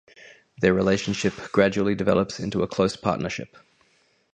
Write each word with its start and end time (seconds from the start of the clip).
Their 0.61 0.73
relationship 0.73 1.35
gradually 1.51 1.93
develops 1.93 2.39
into 2.39 2.63
a 2.63 2.67
close 2.67 2.95
partnership. 2.95 3.55